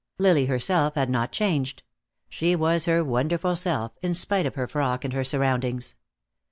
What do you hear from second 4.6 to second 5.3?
frock and her